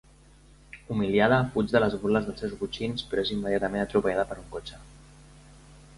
Humiliada, 0.93 1.37
fuig 1.57 1.75
de 1.75 1.81
les 1.83 1.97
burles 2.05 2.25
dels 2.29 2.41
seus 2.45 2.57
botxins 2.63 3.07
però 3.11 3.27
és 3.27 3.35
immediatament 3.39 3.85
atropellada 3.87 4.29
per 4.33 4.43
un 4.45 4.53
cotxe. 4.59 4.85